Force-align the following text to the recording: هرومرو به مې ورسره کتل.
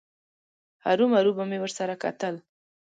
هرومرو 0.85 1.31
به 1.37 1.43
مې 1.49 1.57
ورسره 1.61 1.93
کتل. 2.03 2.35